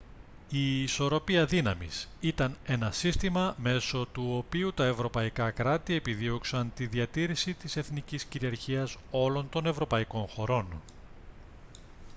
η 0.49 0.81
ισορροπία 0.83 1.45
δύναμης 1.45 2.07
ήταν 2.19 2.57
ένα 2.65 2.91
σύστημα 2.91 3.55
μέσω 3.57 4.07
του 4.11 4.33
οποίου 4.37 4.73
τα 4.73 4.85
ευρωπαϊκά 4.85 5.51
κράτη 5.51 5.93
επιδίωξαν 5.95 6.71
τη 6.75 6.87
διατήρηση 6.87 7.53
της 7.53 7.75
εθνικής 7.75 8.23
κυριαρχίας 8.23 8.97
όλων 9.11 9.49
των 9.49 9.65
ευρωπαϊκών 9.65 10.27
χωρών 10.27 10.81